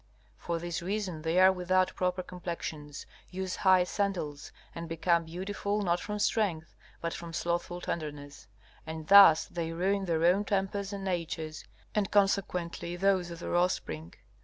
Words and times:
For 0.35 0.57
this 0.57 0.81
reason 0.81 1.21
they 1.21 1.39
are 1.39 1.51
without 1.51 1.95
proper 1.95 2.23
complexions, 2.23 3.05
use 3.29 3.57
high 3.57 3.83
sandals, 3.83 4.51
and 4.73 4.89
become 4.89 5.25
beautiful 5.25 5.83
not 5.83 5.99
from 5.99 6.17
strength, 6.17 6.73
but 7.01 7.13
from 7.13 7.33
slothful 7.33 7.81
tenderness. 7.81 8.47
And 8.87 9.05
thus 9.09 9.45
they 9.45 9.71
ruin 9.73 10.05
their 10.05 10.25
own 10.25 10.43
tempers 10.43 10.91
and 10.91 11.03
natures, 11.03 11.65
and 11.93 12.09
consequently 12.09 12.95
those 12.95 13.29
of 13.29 13.37
their 13.41 13.55
offspring. 13.55 14.15